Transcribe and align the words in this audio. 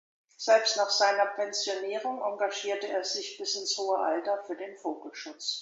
Selbst 0.39 0.77
nach 0.77 0.89
seiner 0.89 1.27
Pensionierung 1.27 2.23
engagierte 2.23 2.87
er 2.87 3.03
sich 3.03 3.37
bis 3.37 3.53
ins 3.53 3.77
hohe 3.77 3.99
Alter 3.99 4.43
für 4.47 4.55
den 4.55 4.75
Vogelschutz. 4.77 5.49